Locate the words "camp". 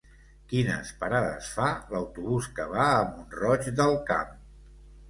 4.11-4.39